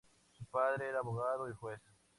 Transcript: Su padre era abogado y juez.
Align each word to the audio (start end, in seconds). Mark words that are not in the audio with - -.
Su 0.31 0.43
padre 0.47 0.89
era 0.89 0.97
abogado 0.97 1.47
y 1.47 1.53
juez. 1.53 1.79